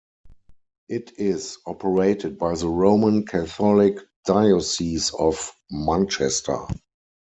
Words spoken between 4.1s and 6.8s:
Diocese of Manchester.